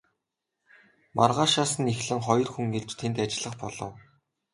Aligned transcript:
Маргаашаас 1.17 1.71
нь 1.81 1.91
эхлэн 1.93 2.19
хоёр 2.27 2.47
хүн 2.51 2.67
ирж 2.77 2.91
тэнд 2.99 3.17
ажиллах 3.23 3.55
болов. 3.61 3.93